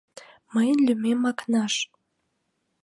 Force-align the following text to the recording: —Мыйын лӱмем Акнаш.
—Мыйын 0.53 0.79
лӱмем 0.85 1.21
Акнаш. 1.31 1.73